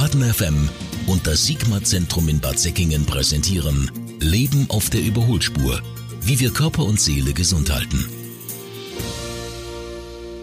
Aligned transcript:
Baden 0.00 0.22
FM 0.22 0.70
und 1.08 1.26
das 1.26 1.44
Sigma 1.44 1.84
Zentrum 1.84 2.30
in 2.30 2.40
Bad 2.40 2.58
Säckingen 2.58 3.04
präsentieren 3.04 3.90
Leben 4.18 4.66
auf 4.70 4.88
der 4.88 5.02
Überholspur, 5.02 5.78
wie 6.22 6.40
wir 6.40 6.54
Körper 6.54 6.84
und 6.84 6.98
Seele 6.98 7.34
gesund 7.34 7.70
halten. 7.70 8.08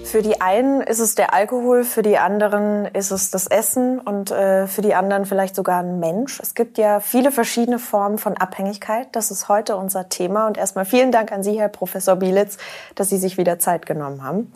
Für 0.03 0.21
die 0.21 0.41
einen 0.41 0.81
ist 0.81 0.99
es 0.99 1.15
der 1.15 1.33
Alkohol, 1.33 1.85
für 1.85 2.03
die 2.03 2.19
anderen 2.19 2.85
ist 2.85 3.09
es 3.09 3.31
das 3.31 3.47
Essen 3.47 3.99
und 3.99 4.29
äh, 4.29 4.67
für 4.67 4.83
die 4.83 4.93
anderen 4.93 5.25
vielleicht 5.25 5.55
sogar 5.55 5.79
ein 5.79 5.99
Mensch. 5.99 6.39
Es 6.39 6.53
gibt 6.53 6.77
ja 6.77 6.99
viele 6.99 7.31
verschiedene 7.31 7.79
Formen 7.79 8.19
von 8.19 8.37
Abhängigkeit. 8.37 9.07
Das 9.13 9.31
ist 9.31 9.49
heute 9.49 9.75
unser 9.75 10.07
Thema. 10.07 10.45
Und 10.45 10.59
erstmal 10.59 10.85
vielen 10.85 11.11
Dank 11.11 11.31
an 11.31 11.41
Sie, 11.41 11.59
Herr 11.59 11.69
Professor 11.69 12.15
Bielitz, 12.15 12.59
dass 12.93 13.09
Sie 13.09 13.17
sich 13.17 13.39
wieder 13.39 13.57
Zeit 13.57 13.87
genommen 13.87 14.21
haben. 14.21 14.51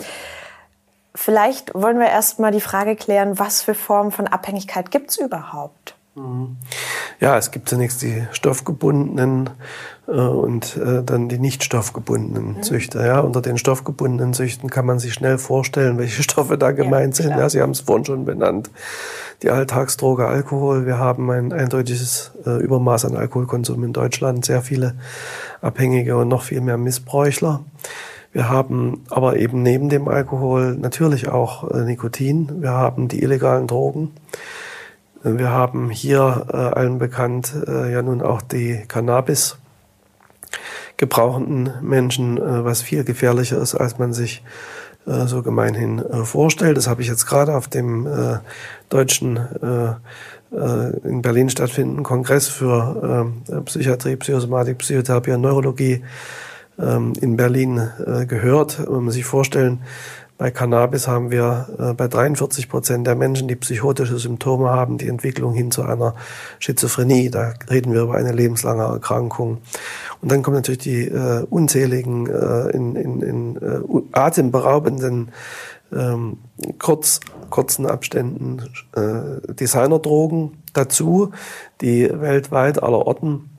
Vielleicht 1.14 1.74
wollen 1.74 2.00
wir 2.00 2.08
erstmal 2.08 2.52
die 2.52 2.62
Frage 2.62 2.96
klären, 2.96 3.38
was 3.38 3.62
für 3.62 3.74
Formen 3.74 4.12
von 4.12 4.28
Abhängigkeit 4.28 4.92
gibt 4.92 5.12
es 5.12 5.18
überhaupt? 5.18 5.96
Ja, 7.22 7.38
es 7.38 7.52
gibt 7.52 7.70
zunächst 7.70 8.02
die 8.02 8.28
stoffgebundenen 8.34 9.50
äh, 10.08 10.12
und 10.12 10.76
äh, 10.76 11.04
dann 11.04 11.30
die 11.30 11.40
nicht 11.40 11.64
stoffgebundenen 11.64 12.58
mhm. 12.58 12.64
Züchter. 12.64 13.06
Ja, 13.06 13.22
unter 13.22 13.42
den 13.42 13.58
stoffgebundenen 13.58 14.34
Züchten 14.34 14.70
kann 14.70 14.86
man 14.86 15.00
sich 15.00 15.14
schnell 15.14 15.38
vorstellen, 15.38 15.98
welche 15.98 16.22
Stoffe 16.24 16.58
da 16.58 16.72
gemeint 16.72 17.18
ja, 17.18 17.24
sind. 17.24 17.38
Ja, 17.38 17.50
Sie 17.50 17.62
haben 17.62 17.72
es 17.72 17.82
vorhin 17.82 18.06
schon 18.06 18.26
benannt. 18.26 18.70
Die 19.42 19.50
Alltagsdroge 19.50 20.28
Alkohol. 20.28 20.86
Wir 20.86 20.98
haben 20.98 21.32
ein 21.32 21.54
eindeutiges 21.54 22.32
äh, 22.46 22.62
Übermaß 22.62 23.06
an 23.06 23.16
Alkoholkonsum 23.16 23.84
in 23.86 23.94
Deutschland, 23.94 24.44
sehr 24.44 24.62
viele 24.62 24.96
Abhängige 25.62 26.18
und 26.18 26.28
noch 26.28 26.44
viel 26.44 26.60
mehr 26.60 26.78
Missbräuchler. 26.78 27.64
Wir 28.34 28.50
haben 28.50 29.04
aber 29.10 29.38
eben 29.38 29.62
neben 29.62 29.90
dem 29.90 30.08
Alkohol 30.08 30.76
natürlich 30.76 31.28
auch 31.28 31.70
äh, 31.70 31.84
Nikotin. 31.84 32.62
Wir 32.62 32.72
haben 32.72 33.08
die 33.08 33.22
illegalen 33.24 33.68
Drogen. 33.68 34.12
Wir 35.24 35.50
haben 35.50 35.90
hier 35.90 36.48
äh, 36.52 36.56
allen 36.56 36.98
bekannt 36.98 37.54
äh, 37.68 37.92
ja 37.92 38.02
nun 38.02 38.22
auch 38.22 38.42
die 38.42 38.84
Cannabis 38.88 39.58
gebrauchenden 40.98 41.74
Menschen, 41.82 42.38
äh, 42.38 42.64
was 42.64 42.82
viel 42.82 43.04
gefährlicher 43.04 43.58
ist, 43.58 43.76
als 43.76 44.00
man 44.00 44.14
sich 44.14 44.44
äh, 45.06 45.26
so 45.28 45.42
gemeinhin 45.42 46.00
äh, 46.00 46.24
vorstellt. 46.26 46.78
Das 46.78 46.88
habe 46.88 47.02
ich 47.02 47.08
jetzt 47.08 47.26
gerade 47.26 47.56
auf 47.56 47.68
dem 47.68 48.08
äh, 48.08 48.38
deutschen 48.90 49.38
äh, 49.38 49.94
äh, 50.56 50.98
in 51.04 51.22
Berlin 51.22 51.50
stattfindenden 51.50 52.04
Kongress 52.04 52.48
für 52.48 53.34
äh, 53.50 53.62
Psychiatrie, 53.62 54.16
Psychosomatik, 54.16 54.78
Psychotherapie 54.80 55.32
und 55.32 55.42
Neurologie 55.42 56.04
ähm, 56.82 57.14
in 57.20 57.38
Berlin 57.38 57.78
äh, 57.78 58.26
gehört. 58.26 58.90
Man 58.90 59.12
sich 59.12 59.26
vorstellen, 59.26 59.82
bei 60.42 60.50
Cannabis 60.50 61.08
haben 61.08 61.30
wir 61.30 61.68
äh, 61.78 61.94
bei 61.94 62.08
43 62.08 62.68
Prozent 62.68 63.06
der 63.06 63.14
Menschen, 63.14 63.48
die 63.48 63.56
psychotische 63.56 64.18
Symptome 64.18 64.72
haben, 64.72 64.98
die 64.98 65.08
Entwicklung 65.08 65.54
hin 65.54 65.70
zu 65.70 65.84
einer 65.84 66.16
Schizophrenie. 66.58 67.30
Da 67.30 67.54
reden 67.70 67.94
wir 67.94 68.02
über 68.02 68.16
eine 68.16 68.32
lebenslange 68.32 68.82
Erkrankung. 68.82 69.60
Und 70.20 70.32
dann 70.32 70.42
kommen 70.42 70.56
natürlich 70.56 70.80
die 70.80 71.04
äh, 71.04 71.46
unzähligen, 71.48 72.28
äh, 72.28 72.70
in, 72.70 72.96
in, 72.96 73.22
in 73.22 73.56
äh, 73.58 73.82
atemberaubenden, 74.14 75.30
ähm, 75.94 76.40
kurz, 76.80 77.20
kurzen 77.52 77.86
Abständen 77.86 78.64
äh, 78.96 79.54
Designerdrogen 79.54 80.64
dazu, 80.74 81.34
die 81.82 82.10
weltweit 82.12 82.82
aller 82.82 83.06
Orten 83.06 83.52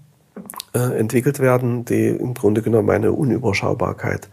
äh, 0.75 0.98
entwickelt 0.98 1.39
werden, 1.39 1.84
die 1.84 2.09
im 2.09 2.34
Grunde 2.34 2.62
genommen 2.62 2.91
eine 2.91 3.12
Unüberschaubarkeit 3.12 4.28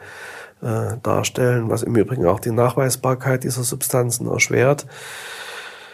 äh, 0.62 0.98
darstellen, 1.04 1.70
was 1.70 1.84
im 1.84 1.96
Übrigen 1.96 2.26
auch 2.26 2.40
die 2.40 2.52
Nachweisbarkeit 2.52 3.44
dieser 3.44 3.64
Substanzen 3.64 4.28
erschwert. 4.28 4.86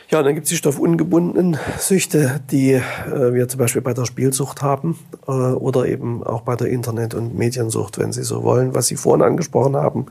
Ja, 0.10 0.20
und 0.20 0.26
dann 0.26 0.36
gibt 0.36 0.46
es 0.46 0.50
die 0.52 0.58
stoffungebundenen 0.58 1.58
Süchte, 1.80 2.40
die 2.52 2.74
äh, 2.74 3.34
wir 3.34 3.48
zum 3.48 3.58
Beispiel 3.58 3.82
bei 3.82 3.94
der 3.94 4.06
Spielsucht 4.06 4.62
haben 4.62 5.00
äh, 5.28 5.32
oder 5.32 5.88
eben 5.88 6.24
auch 6.24 6.42
bei 6.42 6.56
der 6.56 6.68
Internet- 6.68 7.16
und 7.16 7.36
Mediensucht, 7.36 7.98
wenn 7.98 8.12
Sie 8.12 8.22
so 8.22 8.44
wollen. 8.44 8.76
Was 8.76 8.86
Sie 8.86 8.98
vorhin 8.98 9.24
angesprochen 9.24 9.76
haben, 9.76 10.06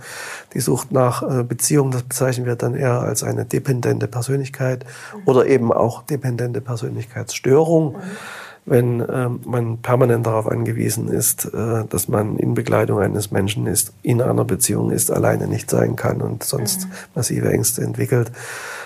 die 0.52 0.60
Sucht 0.60 0.90
nach 0.90 1.22
äh, 1.22 1.44
Beziehung, 1.44 1.92
das 1.92 2.02
bezeichnen 2.02 2.44
wir 2.44 2.56
dann 2.56 2.74
eher 2.74 3.00
als 3.02 3.22
eine 3.22 3.44
dependente 3.44 4.08
Persönlichkeit 4.08 4.84
oder 5.26 5.46
eben 5.46 5.72
auch 5.72 6.02
dependente 6.02 6.60
Persönlichkeitsstörung. 6.60 7.92
Mhm 7.92 8.00
wenn 8.66 9.00
äh, 9.00 9.28
man 9.28 9.78
permanent 9.78 10.26
darauf 10.26 10.46
angewiesen 10.46 11.08
ist, 11.08 11.44
äh, 11.46 11.84
dass 11.88 12.08
man 12.08 12.36
in 12.38 12.54
Begleitung 12.54 12.98
eines 12.98 13.30
Menschen 13.30 13.66
ist, 13.66 13.92
in 14.02 14.22
einer 14.22 14.44
Beziehung 14.44 14.90
ist, 14.90 15.10
alleine 15.10 15.46
nicht 15.46 15.68
sein 15.68 15.96
kann 15.96 16.22
und 16.22 16.44
sonst 16.44 16.86
mhm. 16.86 16.92
massive 17.14 17.50
Ängste 17.50 17.82
entwickelt, 17.82 18.32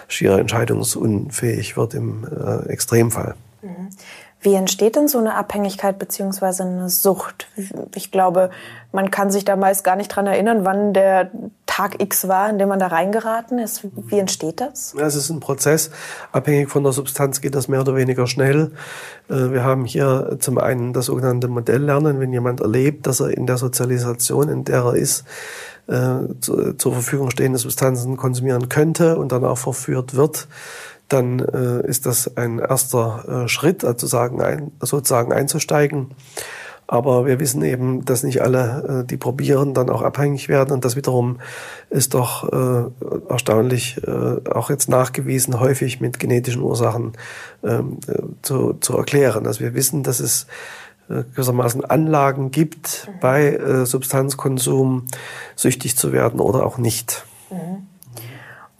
schier 0.09 0.39
entscheidungsunfähig 0.39 1.77
wird 1.77 1.94
im 1.94 2.25
äh, 2.25 2.69
Extremfall. 2.69 3.34
Mhm. 3.62 3.91
Wie 4.41 4.55
entsteht 4.55 4.94
denn 4.94 5.09
so 5.09 5.19
eine 5.19 5.34
Abhängigkeit 5.34 5.99
beziehungsweise 5.99 6.62
eine 6.62 6.89
Sucht? 6.89 7.49
Ich 7.95 8.12
glaube, 8.12 8.50
man 8.93 9.10
kann 9.10 9.31
sich 9.31 9.45
da 9.45 9.56
meist 9.56 9.83
gar 9.83 9.97
nicht 9.97 10.09
dran 10.09 10.27
erinnern, 10.27 10.65
wann 10.65 10.93
der 10.93 11.31
Tag 11.78 12.03
X 12.03 12.27
war, 12.27 12.50
in 12.50 12.59
dem 12.59 12.69
man 12.69 12.81
da 12.81 12.89
reingeraten 12.89 13.61
ist. 13.61 13.87
Wie 14.09 14.19
entsteht 14.19 14.61
das? 14.61 14.97
Ja, 14.99 15.06
es 15.06 15.15
ist 15.15 15.31
ein 15.31 15.39
Prozess. 15.39 15.93
Abhängig 16.33 16.71
von 16.71 16.83
der 16.83 16.93
Substanz 16.93 17.41
geht 17.41 17.55
das 17.55 17.69
mehr 17.69 17.83
oder 17.83 17.94
weniger 17.94 18.27
schnell. 18.27 18.72
Äh, 19.28 19.53
wir 19.53 19.62
haben 19.62 19.84
hier 19.84 20.39
zum 20.41 20.59
einen 20.59 20.93
das 20.93 21.06
sogenannte 21.06 21.47
Modelllernen, 21.47 22.19
wenn 22.19 22.33
jemand 22.33 22.62
erlebt, 22.62 23.06
dass 23.06 23.21
er 23.21 23.28
in 23.28 23.47
der 23.47 23.59
Sozialisation, 23.59 24.49
in 24.49 24.65
der 24.65 24.87
er 24.87 24.94
ist, 24.94 25.25
äh, 25.87 26.16
zur 26.41 26.93
Verfügung 26.93 27.31
stehende 27.31 27.61
Substanzen 27.61 28.16
konsumieren 28.16 28.69
könnte 28.69 29.16
und 29.16 29.31
dann 29.31 29.45
auch 29.45 29.59
verführt 29.59 30.16
wird 30.16 30.49
dann 31.10 31.39
äh, 31.39 31.87
ist 31.89 32.05
das 32.05 32.37
ein 32.37 32.59
erster 32.59 33.49
Schritt, 33.49 33.83
also 33.83 34.06
sagen, 34.06 34.72
sozusagen 34.81 35.33
einzusteigen. 35.33 36.10
Aber 36.91 37.26
wir 37.26 37.38
wissen 37.38 37.62
eben, 37.62 38.06
dass 38.06 38.22
nicht 38.22 38.41
alle, 38.41 39.03
äh, 39.03 39.06
die 39.06 39.19
probieren, 39.19 39.75
dann 39.75 39.91
auch 39.91 40.00
abhängig 40.00 40.49
werden. 40.49 40.72
Und 40.72 40.87
das 40.87 40.97
wiederum 40.97 41.38
ist 41.91 42.15
doch 42.15 42.50
äh, 42.50 42.91
erstaunlich, 43.28 44.00
äh, 44.06 44.49
auch 44.50 44.71
jetzt 44.71 44.88
nachgewiesen, 44.88 45.60
häufig 45.60 46.00
mit 46.00 46.19
genetischen 46.19 46.62
Ursachen 46.62 47.12
ähm, 47.62 47.98
äh, 48.09 48.22
zu, 48.41 48.72
zu 48.81 48.97
erklären. 48.97 49.47
Also 49.47 49.60
wir 49.60 49.75
wissen, 49.75 50.03
dass 50.03 50.19
es 50.19 50.47
äh, 51.10 51.25
gewissermaßen 51.34 51.84
Anlagen 51.84 52.50
gibt, 52.50 53.10
bei 53.21 53.53
äh, 53.53 53.84
Substanzkonsum 53.84 55.09
süchtig 55.56 55.97
zu 55.97 56.12
werden 56.12 56.41
oder 56.41 56.65
auch 56.65 56.78
nicht. 56.78 57.27
Mhm. 57.50 57.87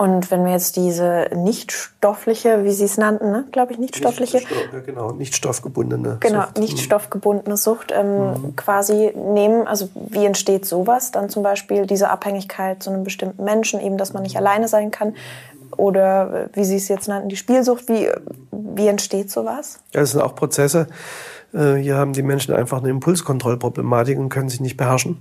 Und 0.01 0.31
wenn 0.31 0.45
wir 0.45 0.53
jetzt 0.53 0.77
diese 0.77 1.29
nichtstoffliche, 1.35 2.63
wie 2.63 2.71
Sie 2.71 2.85
es 2.85 2.99
nannten, 2.99 3.33
ne? 3.33 3.47
glaube 3.51 3.73
ich, 3.73 3.81
nichtstoffliche. 3.81 4.37
Nicht, 4.37 4.51
ja, 4.73 4.79
genau, 4.79 5.11
nicht 5.11 5.35
stoffgebundene 5.35 6.19
Genau, 6.21 6.43
Sucht. 6.43 6.59
nicht 6.59 6.75
mhm. 6.75 6.83
stoffgebundene 6.83 7.57
Sucht 7.57 7.93
ähm, 7.93 8.31
mhm. 8.31 8.57
quasi 8.57 9.13
nehmen. 9.17 9.67
Also 9.67 9.89
wie 9.95 10.25
entsteht 10.25 10.67
sowas? 10.67 11.11
Dann 11.11 11.31
zum 11.31 11.43
Beispiel 11.43 11.85
diese 11.85 12.11
Abhängigkeit 12.11 12.81
zu 12.81 12.91
einem 12.91 13.03
bestimmten 13.03 13.43
Menschen, 13.43 13.81
eben, 13.81 13.99
dass 13.99 14.13
man 14.13 14.23
nicht 14.23 14.37
alleine 14.37 14.69
sein 14.69 14.93
kann. 14.93 15.17
Oder 15.77 16.45
äh, 16.45 16.49
wie 16.53 16.65
Sie 16.65 16.77
es 16.77 16.87
jetzt 16.87 17.09
nannten, 17.09 17.29
die 17.29 17.37
Spielsucht. 17.37 17.89
Wie, 17.89 18.09
wie 18.53 18.87
entsteht 18.87 19.33
sowas? 19.33 19.81
Ja, 19.93 20.01
das 20.01 20.13
sind 20.13 20.21
auch 20.21 20.37
Prozesse. 20.37 20.87
Äh, 21.53 21.75
hier 21.75 21.97
haben 21.97 22.13
die 22.13 22.23
Menschen 22.23 22.55
einfach 22.55 22.79
eine 22.79 22.91
Impulskontrollproblematik 22.91 24.19
und 24.19 24.29
können 24.29 24.49
sich 24.49 24.61
nicht 24.61 24.77
beherrschen. 24.77 25.19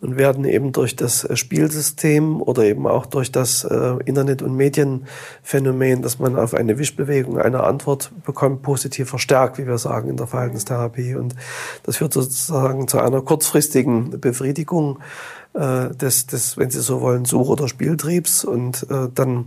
Und 0.00 0.16
werden 0.16 0.46
eben 0.46 0.72
durch 0.72 0.96
das 0.96 1.24
äh, 1.24 1.36
Spielsystem 1.36 2.40
oder 2.40 2.64
eben 2.64 2.86
auch 2.86 3.04
durch 3.04 3.30
das 3.32 3.64
äh, 3.64 3.96
Internet- 4.06 4.40
und 4.40 4.56
Medienphänomen, 4.56 6.00
dass 6.00 6.18
man 6.18 6.36
auf 6.36 6.54
eine 6.54 6.78
Wischbewegung 6.78 7.38
eine 7.38 7.64
Antwort 7.64 8.10
bekommt, 8.24 8.62
positiv 8.62 9.10
verstärkt, 9.10 9.58
wie 9.58 9.66
wir 9.66 9.76
sagen 9.76 10.08
in 10.08 10.16
der 10.16 10.26
Verhaltenstherapie. 10.26 11.16
Und 11.16 11.34
das 11.82 11.98
führt 11.98 12.14
sozusagen 12.14 12.88
zu 12.88 12.98
einer 12.98 13.20
kurzfristigen 13.20 14.20
Befriedigung 14.20 15.00
des, 15.52 16.28
des, 16.28 16.56
wenn 16.58 16.70
Sie 16.70 16.80
so 16.80 17.00
wollen, 17.00 17.24
Such- 17.24 17.48
oder 17.48 17.66
Spieltriebs 17.66 18.44
und 18.44 18.86
dann 18.88 19.46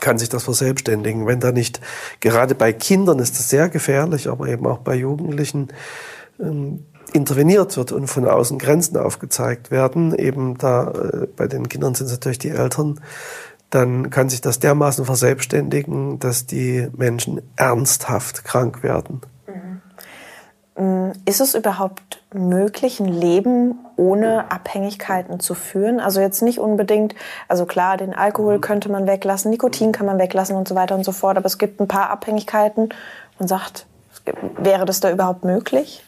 kann 0.00 0.18
sich 0.18 0.28
das 0.28 0.44
verselbstständigen. 0.44 1.26
Wenn 1.26 1.40
da 1.40 1.52
nicht, 1.52 1.80
gerade 2.20 2.54
bei 2.54 2.72
Kindern 2.72 3.18
ist 3.18 3.38
das 3.38 3.48
sehr 3.48 3.68
gefährlich, 3.68 4.28
aber 4.28 4.48
eben 4.48 4.66
auch 4.66 4.78
bei 4.78 4.94
Jugendlichen, 4.94 5.68
ähm, 6.40 6.84
interveniert 7.12 7.76
wird 7.76 7.92
und 7.92 8.08
von 8.08 8.26
außen 8.26 8.58
Grenzen 8.58 8.96
aufgezeigt 8.96 9.70
werden, 9.70 10.14
eben 10.14 10.58
da 10.58 10.90
äh, 10.90 11.26
bei 11.34 11.46
den 11.46 11.68
Kindern 11.68 11.94
sind 11.94 12.06
es 12.06 12.12
natürlich 12.12 12.38
die 12.38 12.50
Eltern, 12.50 13.00
dann 13.70 14.10
kann 14.10 14.28
sich 14.28 14.40
das 14.40 14.58
dermaßen 14.58 15.04
verselbstständigen, 15.04 16.18
dass 16.18 16.46
die 16.46 16.88
Menschen 16.96 17.42
ernsthaft 17.56 18.44
krank 18.44 18.82
werden. 18.82 19.20
Mhm. 20.76 21.12
Ist 21.24 21.40
es 21.40 21.54
überhaupt 21.54 22.22
möglich, 22.32 23.00
ein 23.00 23.08
Leben 23.08 23.78
ohne 23.96 24.50
Abhängigkeiten 24.50 25.40
zu 25.40 25.54
führen? 25.54 26.00
Also 26.00 26.20
jetzt 26.20 26.42
nicht 26.42 26.58
unbedingt, 26.58 27.14
also 27.48 27.66
klar, 27.66 27.96
den 27.96 28.14
Alkohol 28.14 28.60
könnte 28.60 28.90
man 28.90 29.06
weglassen, 29.06 29.50
Nikotin 29.50 29.92
kann 29.92 30.06
man 30.06 30.18
weglassen 30.18 30.56
und 30.56 30.68
so 30.68 30.74
weiter 30.74 30.94
und 30.94 31.04
so 31.04 31.12
fort, 31.12 31.36
aber 31.36 31.46
es 31.46 31.58
gibt 31.58 31.80
ein 31.80 31.88
paar 31.88 32.10
Abhängigkeiten. 32.10 32.90
Man 33.38 33.48
sagt, 33.48 33.86
wäre 34.58 34.84
das 34.84 35.00
da 35.00 35.10
überhaupt 35.10 35.44
möglich? 35.44 36.02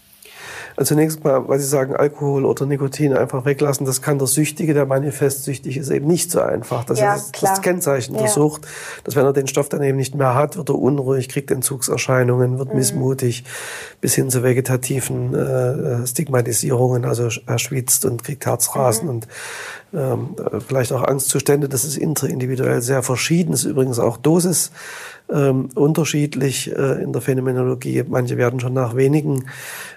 Also 0.77 0.95
zunächst 0.95 1.25
mal, 1.25 1.49
weil 1.49 1.59
Sie 1.59 1.67
sagen, 1.67 1.95
Alkohol 1.97 2.45
oder 2.45 2.67
Nikotin 2.67 3.15
einfach 3.15 3.45
weglassen, 3.45 3.87
das 3.87 4.03
kann 4.03 4.19
der 4.19 4.27
Süchtige, 4.29 4.75
der 4.75 4.87
manifest 4.87 5.45
süchtig 5.45 5.77
ist, 5.77 5.91
eben 5.91 6.07
nicht 6.07 6.31
so 6.31 6.41
einfach. 6.41 6.85
Das 6.85 6.99
Ja, 7.01 7.15
ist 7.15 7.33
klar. 7.33 7.53
das 7.53 7.63
Kennzeichen 7.63 8.15
der 8.15 8.23
Ja. 8.25 8.29
Sucht, 8.29 8.67
dass 9.05 9.17
wenn 9.17 9.25
er 9.25 9.33
den 9.33 9.47
Stoff 9.47 9.69
dann 9.69 9.83
eben 9.83 9.97
nicht 9.99 10.15
mehr 10.15 10.35
hat, 10.35 10.57
wird 10.57 10.69
er 10.69 10.77
unruhig, 10.77 11.29
kriegt 11.29 11.51
Entzugserscheinungen, 11.51 12.53
Mhm. 12.55 12.59
wird 12.59 12.75
missmutig, 12.75 13.45
bis 14.01 14.15
hin 14.15 14.31
zu 14.31 14.43
vegetativen 14.43 15.35
äh, 15.35 16.07
Stigmatisierungen, 16.07 17.05
also 17.05 17.29
er 17.47 17.59
schwitzt 17.59 18.05
und 18.05 18.23
kriegt 18.25 18.47
Herzrasen 18.47 19.05
Mhm. 19.05 19.11
und 19.15 19.29
ähm, 19.95 20.37
äh, 20.39 20.61
vielleicht 20.61 20.93
auch 20.93 21.03
Angstzustände. 21.03 21.69
Das 21.69 21.85
ist 21.85 21.97
interindividuell 21.97 22.83
sehr 22.83 23.03
verschieden. 23.03 23.53
Das 23.53 23.61
ist 23.65 23.71
übrigens 23.71 23.99
auch 23.99 24.19
Dosis 24.19 24.71
ähm, 25.31 25.69
unterschiedlich 25.75 26.75
äh, 26.75 27.03
in 27.03 27.13
der 27.13 27.23
Phänomenologie. 27.23 28.05
Manche 28.07 28.37
werden 28.37 28.61
schon 28.61 28.73
nach 28.73 28.97
wenigen 28.97 29.47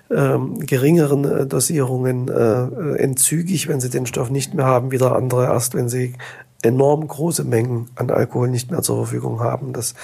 ähm, 0.09 0.59
geringeren 0.59 1.23
äh, 1.25 1.45
Dosierungen 1.45 2.27
äh, 2.27 2.97
entzügig, 2.97 3.67
wenn 3.67 3.79
sie 3.79 3.89
den 3.89 4.05
Stoff 4.05 4.29
nicht 4.29 4.53
mehr 4.53 4.65
haben, 4.65 4.91
wieder 4.91 5.15
andere 5.15 5.45
erst, 5.45 5.73
wenn 5.73 5.89
sie 5.89 6.13
enorm 6.61 7.07
große 7.07 7.43
Mengen 7.43 7.89
an 7.95 8.09
Alkohol 8.11 8.49
nicht 8.49 8.71
mehr 8.71 8.81
zur 8.81 8.97
Verfügung 8.97 9.39
haben. 9.39 9.73
Das, 9.73 9.95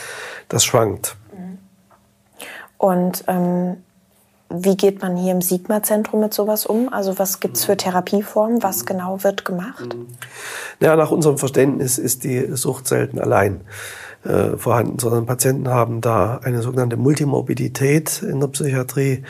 das 0.48 0.66
schwankt. 0.66 1.18
Und 2.78 3.24
ähm, 3.28 3.78
wie 4.50 4.78
geht 4.78 5.02
man 5.02 5.18
hier 5.18 5.34
im 5.34 5.42
Sigma-Zentrum 5.42 6.22
mit 6.22 6.34
sowas 6.34 6.66
um? 6.66 6.92
Also 6.94 7.20
was 7.20 7.40
gibt's 7.40 7.66
für 7.66 7.76
Therapieformen? 7.76 8.64
Was 8.64 8.86
genau 8.86 9.24
wird 9.24 9.44
gemacht? 9.44 9.96
Ja, 10.80 10.96
nach 10.96 11.12
unserem 11.12 11.38
Verständnis 11.38 11.98
ist 11.98 12.24
die 12.24 12.56
Sucht 12.56 12.88
selten 12.88 13.20
allein 13.20 13.62
äh, 14.24 14.58
vorhanden, 14.58 15.00
sondern 15.00 15.26
Patienten 15.26 15.70
haben 15.70 16.02
da 16.02 16.40
eine 16.44 16.62
sogenannte 16.62 16.98
Multimorbidität. 16.98 18.24
In 18.24 18.40
der 18.40 18.48
Psychiatrie 18.48 19.24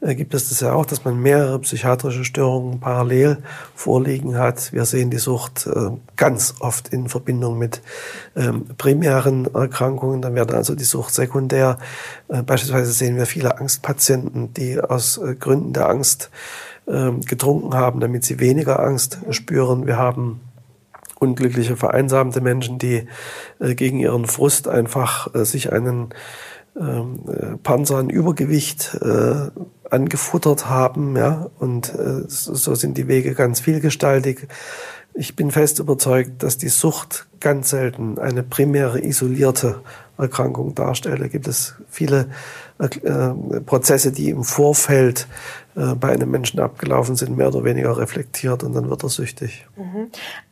äh, 0.00 0.14
gibt 0.14 0.34
es 0.34 0.48
das 0.48 0.60
ja 0.60 0.72
auch, 0.72 0.86
dass 0.86 1.04
man 1.04 1.20
mehrere 1.20 1.58
psychiatrische 1.60 2.24
Störungen 2.24 2.80
parallel 2.80 3.38
vorliegen 3.74 4.36
hat. 4.38 4.72
Wir 4.72 4.84
sehen 4.84 5.10
die 5.10 5.18
Sucht 5.18 5.66
äh, 5.66 5.90
ganz 6.16 6.54
oft 6.60 6.88
in 6.88 7.08
Verbindung 7.08 7.58
mit 7.58 7.82
ähm, 8.36 8.66
primären 8.76 9.52
Erkrankungen. 9.54 10.22
Dann 10.22 10.34
wird 10.34 10.52
also 10.52 10.74
die 10.74 10.84
Sucht 10.84 11.14
sekundär. 11.14 11.78
Äh, 12.28 12.42
beispielsweise 12.42 12.92
sehen 12.92 13.16
wir 13.16 13.26
viele 13.26 13.58
Angstpatienten, 13.58 14.54
die 14.54 14.80
aus 14.80 15.18
äh, 15.18 15.34
Gründen 15.34 15.72
der 15.72 15.88
Angst 15.88 16.30
ähm, 16.86 17.22
getrunken 17.22 17.74
haben, 17.74 18.00
damit 18.00 18.24
sie 18.24 18.40
weniger 18.40 18.80
Angst 18.80 19.18
spüren. 19.30 19.86
Wir 19.86 19.96
haben 19.96 20.40
unglückliche, 21.24 21.76
vereinsamte 21.76 22.40
Menschen, 22.40 22.78
die 22.78 23.06
äh, 23.58 23.74
gegen 23.74 23.98
ihren 23.98 24.26
Frust 24.26 24.68
einfach 24.68 25.34
äh, 25.34 25.44
sich 25.44 25.72
einen 25.72 26.10
ähm, 26.78 27.20
äh, 27.28 27.56
Panzer 27.62 27.96
an 27.96 28.10
Übergewicht 28.10 28.98
äh, 29.00 29.50
angefuttert 29.90 30.68
haben, 30.68 31.16
ja, 31.16 31.50
und 31.58 31.94
äh, 31.94 32.24
so 32.26 32.74
sind 32.74 32.98
die 32.98 33.08
Wege 33.08 33.34
ganz 33.34 33.60
vielgestaltig. 33.60 34.48
Ich 35.16 35.36
bin 35.36 35.52
fest 35.52 35.78
überzeugt, 35.78 36.42
dass 36.42 36.58
die 36.58 36.68
Sucht 36.68 37.28
ganz 37.38 37.70
selten 37.70 38.18
eine 38.18 38.42
primäre 38.42 39.00
isolierte 39.00 39.82
Erkrankung 40.18 40.74
darstellt. 40.74 41.20
Da 41.20 41.28
gibt 41.28 41.46
es 41.46 41.76
viele 41.88 42.30
äh, 42.78 43.60
Prozesse, 43.60 44.10
die 44.10 44.30
im 44.30 44.42
Vorfeld 44.42 45.28
äh, 45.76 45.94
bei 45.94 46.10
einem 46.10 46.30
Menschen 46.32 46.58
abgelaufen 46.58 47.14
sind, 47.14 47.36
mehr 47.36 47.48
oder 47.54 47.62
weniger 47.62 47.96
reflektiert 47.96 48.64
und 48.64 48.74
dann 48.74 48.90
wird 48.90 49.04
er 49.04 49.08
süchtig. 49.08 49.68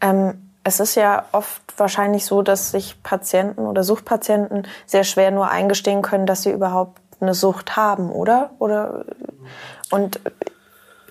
Ähm, 0.01 0.35
es 0.65 0.81
ist 0.81 0.95
ja 0.95 1.25
oft 1.33 1.63
wahrscheinlich 1.77 2.25
so, 2.25 2.43
dass 2.43 2.71
sich 2.71 3.03
Patienten 3.03 3.63
oder 3.63 3.83
Suchtpatienten 3.85 4.67
sehr 4.87 5.05
schwer 5.05 5.31
nur 5.31 5.51
eingestehen 5.51 6.03
können, 6.03 6.27
dass 6.27 6.43
sie 6.43 6.51
überhaupt 6.51 7.01
eine 7.21 7.35
Sucht 7.35 7.77
haben, 7.77 8.11
oder? 8.11 8.51
Oder 8.59 9.05
und 9.91 10.21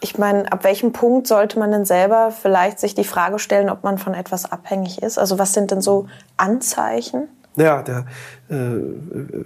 ich 0.02 0.18
meine, 0.18 0.52
ab 0.52 0.64
welchem 0.64 0.94
Punkt 0.94 1.28
sollte 1.28 1.60
man 1.60 1.72
denn 1.72 1.86
selber 1.86 2.32
vielleicht 2.32 2.80
sich 2.80 2.96
die 2.96 3.04
Frage 3.04 3.40
stellen, 3.40 3.70
ob 3.70 3.84
man 3.84 3.98
von 3.98 4.14
etwas 4.14 4.52
abhängig 4.52 5.02
ist? 5.02 5.18
Also 5.18 5.38
was 5.38 5.54
sind 5.54 5.72
denn 5.72 5.82
so 5.82 6.08
Anzeichen? 6.38 7.28
Ja, 7.56 7.84
der 7.84 8.06
äh, 8.50 9.46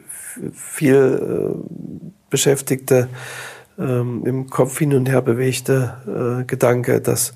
viel 0.54 1.56
äh, 1.56 2.10
beschäftigte, 2.30 3.10
ähm, 3.78 4.24
im 4.26 4.50
Kopf 4.50 4.78
hin 4.78 4.94
und 4.94 5.10
her 5.10 5.22
bewegte 5.22 6.42
äh, 6.42 6.46
Gedanke, 6.46 7.02
dass 7.02 7.32
äh, 7.32 7.34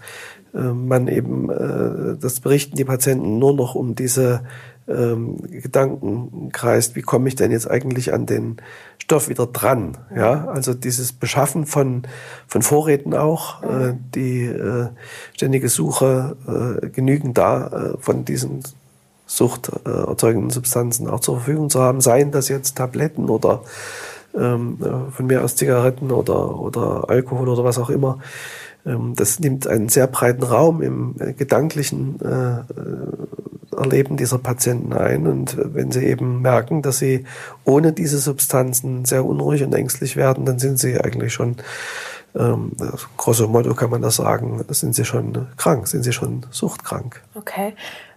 man 0.53 1.07
eben, 1.07 1.49
äh, 1.49 2.17
das 2.19 2.39
berichten 2.39 2.75
die 2.75 2.85
Patienten 2.85 3.39
nur 3.39 3.53
noch 3.53 3.75
um 3.75 3.95
diese 3.95 4.41
ähm, 4.87 5.37
Gedanken 5.49 6.49
kreist, 6.51 6.95
wie 6.95 7.01
komme 7.01 7.27
ich 7.27 7.35
denn 7.35 7.51
jetzt 7.51 7.69
eigentlich 7.69 8.11
an 8.13 8.25
den 8.25 8.57
Stoff 8.97 9.29
wieder 9.29 9.45
dran? 9.45 9.97
Ja, 10.15 10.45
also 10.47 10.73
dieses 10.73 11.13
Beschaffen 11.13 11.65
von, 11.65 12.03
von 12.47 12.61
Vorräten 12.61 13.13
auch, 13.13 13.61
äh, 13.63 13.93
die 14.15 14.45
äh, 14.45 14.87
ständige 15.33 15.69
Suche, 15.69 16.35
äh, 16.47 16.89
genügend 16.89 17.37
da 17.37 17.67
äh, 17.67 17.97
von 17.99 18.25
diesen 18.25 18.63
suchterzeugenden 19.27 20.49
Substanzen 20.49 21.07
auch 21.07 21.19
zur 21.19 21.35
Verfügung 21.35 21.69
zu 21.69 21.79
haben, 21.81 22.01
seien 22.01 22.31
das 22.31 22.49
jetzt 22.49 22.75
Tabletten 22.75 23.29
oder 23.29 23.61
ähm, 24.35 24.79
äh, 24.81 25.11
von 25.11 25.27
mir 25.27 25.43
aus 25.43 25.55
Zigaretten 25.55 26.11
oder, 26.11 26.59
oder 26.59 27.09
Alkohol 27.09 27.49
oder 27.49 27.63
was 27.63 27.77
auch 27.77 27.91
immer. 27.91 28.19
Ähm, 28.85 29.13
das 29.15 29.39
nimmt 29.39 29.67
einen 29.67 29.89
sehr 29.89 30.07
breiten 30.07 30.43
Raum 30.43 30.81
im 30.81 31.15
äh, 31.19 31.33
gedanklichen 31.33 32.19
äh, 32.21 32.59
äh, 32.59 33.77
Erleben 33.77 34.17
dieser 34.17 34.39
Patienten 34.39 34.93
ein. 34.93 35.27
Und 35.27 35.55
wenn 35.57 35.91
sie 35.91 36.03
eben 36.03 36.41
merken, 36.41 36.81
dass 36.81 36.97
sie 36.97 37.25
ohne 37.63 37.93
diese 37.93 38.17
Substanzen 38.17 39.05
sehr 39.05 39.23
unruhig 39.23 39.63
und 39.63 39.73
ängstlich 39.73 40.15
werden, 40.15 40.43
dann 40.45 40.59
sind 40.59 40.79
sie 40.79 40.99
eigentlich 40.99 41.33
schon, 41.33 41.57
ähm, 42.35 42.71
grosso 43.15 43.47
modo 43.47 43.73
kann 43.75 43.89
man 43.89 44.01
das 44.01 44.17
sagen, 44.17 44.63
sind 44.69 44.95
sie 44.95 45.05
schon 45.05 45.47
krank, 45.55 45.87
sind 45.87 46.03
sie 46.03 46.11
schon 46.13 46.45
suchtkrank. 46.49 47.21
Okay. 47.35 47.73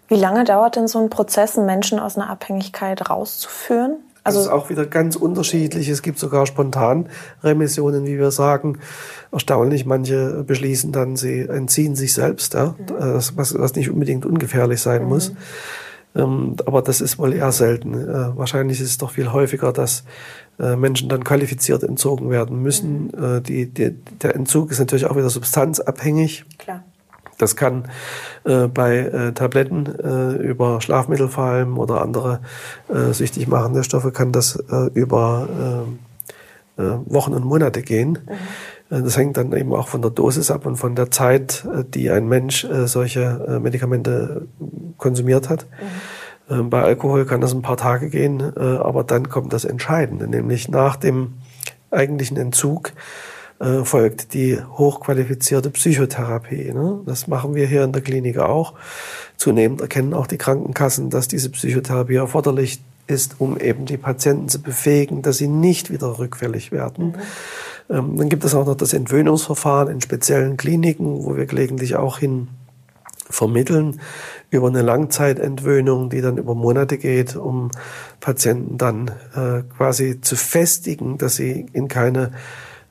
Wie 0.09 0.17
lange 0.17 0.45
dauert 0.45 0.77
denn 0.77 0.89
so 0.89 0.99
ein 0.99 1.11
Prozess, 1.11 1.57
einen 1.57 1.67
Menschen 1.67 1.99
aus 1.99 2.17
einer 2.17 2.29
Abhängigkeit 2.29 3.09
rauszuführen? 3.09 3.97
Also 4.25 4.39
es 4.39 4.47
ist 4.47 4.53
auch 4.53 4.71
wieder 4.71 4.87
ganz 4.87 5.17
unterschiedlich. 5.17 5.89
Es 5.89 6.03
gibt 6.03 6.19
sogar 6.19 6.47
Spontanremissionen, 6.47 8.07
wie 8.07 8.19
wir 8.19 8.31
sagen. 8.31 8.79
Erstaunlich, 9.33 9.85
manche 9.85 10.45
beschließen 10.45 10.93
dann, 10.93 11.17
sie 11.17 11.41
entziehen 11.41 11.97
sich 11.97 12.15
selbst, 12.15 12.55
ja, 12.55 12.77
das, 12.87 13.37
was, 13.37 13.59
was 13.59 13.75
nicht 13.75 13.91
unbedingt 13.91 14.25
ungefährlich 14.25 14.81
sein 14.81 15.05
muss. 15.05 15.33
Ähm, 16.15 16.57
aber 16.67 16.83
das 16.83 17.01
ist 17.01 17.19
wohl 17.19 17.33
eher 17.33 17.53
selten. 17.53 17.95
Äh, 17.95 18.37
wahrscheinlich 18.37 18.81
ist 18.81 18.91
es 18.91 18.99
doch 18.99 19.11
viel 19.13 19.33
häufiger, 19.33 19.73
dass 19.73 20.05
äh, 20.59 20.77
Menschen 20.77 21.09
dann 21.09 21.25
qualifiziert 21.25 21.83
entzogen 21.83 22.31
werden 22.31 22.63
müssen. 22.63 23.13
Äh, 23.15 23.41
die, 23.41 23.67
die, 23.67 23.95
der 24.23 24.35
Entzug 24.37 24.71
ist 24.71 24.79
natürlich 24.79 25.07
auch 25.07 25.17
wieder 25.17 25.31
substanzabhängig. 25.31 26.45
klar. 26.59 26.85
Das 27.43 27.57
kann 27.57 27.89
äh, 28.45 28.69
bei 28.69 28.99
äh, 28.99 29.33
Tabletten 29.33 29.87
äh, 29.87 30.37
über 30.37 30.81
Schlafmittel 30.81 31.29
vor 31.29 31.45
allem 31.45 31.77
oder 31.77 32.01
andere 32.01 32.39
äh, 32.89 33.13
süchtig 33.13 33.49
machende 33.49 33.83
Stoffe 33.83 34.13
kann 34.13 34.31
das 34.31 34.55
äh, 34.71 34.91
über 34.95 35.49
äh, 36.79 36.83
Wochen 37.07 37.35
und 37.35 37.45
Monate 37.45 37.83
gehen. 37.83 38.19
Äh, 38.91 39.03
Das 39.03 39.17
hängt 39.17 39.37
dann 39.37 39.53
eben 39.55 39.75
auch 39.75 39.89
von 39.89 40.03
der 40.03 40.13
Dosis 40.13 40.53
ab 40.53 40.67
und 40.67 40.77
von 40.77 40.95
der 40.95 41.11
Zeit, 41.11 41.67
die 41.95 42.11
ein 42.11 42.29
Mensch 42.29 42.67
solche 42.85 43.59
Medikamente 43.61 44.47
konsumiert 44.99 45.49
hat. 45.49 45.67
Ähm, 46.49 46.71
Bei 46.71 46.83
Alkohol 46.83 47.25
kann 47.25 47.41
das 47.41 47.55
ein 47.55 47.63
paar 47.63 47.79
Tage 47.79 48.11
gehen, 48.11 48.57
aber 48.57 49.03
dann 49.03 49.31
kommt 49.31 49.53
das 49.53 49.65
Entscheidende, 49.65 50.29
nämlich 50.29 50.69
nach 50.69 50.97
dem 50.97 51.35
eigentlichen 51.91 52.37
Entzug 52.37 52.93
äh, 53.63 53.85
folgt 53.85 54.35
die 54.35 54.59
hochqualifizierte 54.61 55.71
Psychotherapie. 55.71 56.73
Ne? 56.73 57.01
Das 57.07 57.29
machen 57.29 57.55
wir 57.55 57.67
hier 57.67 57.85
in 57.85 57.93
der 57.93 58.03
Klinik 58.03 58.39
auch. 58.39 58.75
Zunehmend 59.37 59.81
erkennen 59.81 60.15
auch 60.15 60.27
die 60.27 60.37
Krankenkassen, 60.37 61.11
dass 61.11 61.29
diese 61.29 61.49
Psychotherapie 61.49 62.17
erforderlich 62.17 62.83
ist, 63.07 63.37
um 63.39 63.57
eben 63.57 63.87
die 63.87 63.99
Patienten 63.99 64.49
zu 64.49 64.61
befähigen, 64.61 65.23
dass 65.23 65.39
sie 65.39 65.47
nicht 65.47 65.93
wieder 65.93 66.19
rückfällig 66.19 66.73
werden. 66.73 67.15
Ähm, 67.89 68.17
dann 68.17 68.29
gibt 68.29 68.45
es 68.45 68.53
auch 68.55 68.67
noch 68.67 68.77
das 68.77 68.95
Entwöhnungsverfahren 68.95 69.89
in 69.89 70.01
speziellen 70.01 70.57
Kliniken, 70.57 71.25
wo 71.25 71.37
wir 71.37 71.47
gelegentlich 71.47 71.95
auch 71.95 72.19
hin 72.19 72.49
vermitteln 73.31 74.01
über 74.51 74.67
eine 74.67 74.83
Langzeitentwöhnung, 74.83 76.11
die 76.11 76.21
dann 76.21 76.37
über 76.37 76.57
Monate 76.57 76.99
geht, 76.99 77.37
um 77.37 77.71
Patienten 78.19 78.77
dann 78.77 79.13
äh, 79.37 79.63
quasi 79.77 80.21
zu 80.21 80.35
festigen, 80.35 81.17
dass 81.17 81.37
sie 81.37 81.67
in 81.73 81.87
keine 81.87 82.33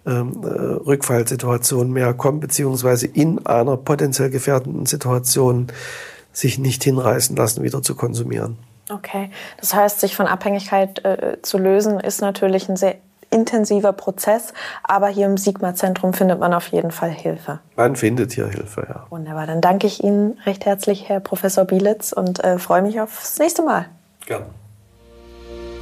ähm, 0.05 0.41
äh, 0.43 0.48
Rückfallsituation 0.48 1.91
mehr 1.91 2.13
kommen, 2.13 2.39
beziehungsweise 2.39 3.08
in 3.08 3.46
einer 3.46 3.77
potenziell 3.77 4.29
gefährdenden 4.29 4.86
Situation 4.86 5.67
sich 6.34 6.58
nicht 6.58 6.84
hinreißen 6.84 7.36
lassen, 7.36 7.63
wieder 7.63 7.81
zu 7.81 7.96
konsumieren. 7.96 8.58
Okay. 8.89 9.29
Das 9.60 9.74
heißt, 9.74 10.00
sich 10.00 10.15
von 10.15 10.27
Abhängigkeit 10.27 11.03
äh, 11.05 11.38
zu 11.41 11.58
lösen, 11.58 12.00
ist 12.00 12.22
natürlich 12.22 12.67
ein 12.70 12.77
sehr 12.77 12.96
intensiver 13.29 13.93
Prozess, 13.93 14.53
aber 14.84 15.08
hier 15.08 15.25
im 15.25 15.38
Sigma-Zentrum 15.38 16.13
findet 16.13 16.39
man 16.39 16.53
auf 16.53 16.67
jeden 16.67 16.91
Fall 16.91 17.10
Hilfe. 17.10 17.60
Man 17.77 17.96
findet 17.96 18.34
hier 18.34 18.48
Hilfe, 18.48 18.86
ja. 18.89 19.05
Wunderbar. 19.10 19.48
Dann 19.48 19.62
danke 19.62 19.88
ich 19.88 20.03
Ihnen 20.03 20.38
recht 20.46 20.65
herzlich, 20.65 21.08
Herr 21.08 21.22
Professor 21.22 21.63
Bielitz, 21.63 22.12
und 22.12 22.43
äh, 22.43 22.60
freue 22.60 22.81
mich 22.81 23.00
aufs 23.00 23.39
nächste 23.39 23.63
Mal. 23.63 23.86
Gerne. 24.25 24.46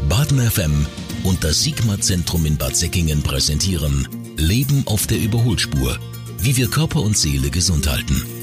Baden 0.08 0.40
FM 0.40 0.86
und 1.30 1.44
das 1.44 1.62
Sigma-Zentrum 1.62 2.48
in 2.48 2.58
Bad 2.58 2.76
Säckingen 2.76 3.22
präsentieren 3.22 4.08
Leben 4.36 4.82
auf 4.88 5.06
der 5.06 5.20
Überholspur. 5.20 6.00
Wie 6.40 6.58
wir 6.58 6.68
Körper 6.70 7.02
und 7.02 7.16
Seele 7.16 7.52
gesund 7.52 7.88
halten. 7.88 8.39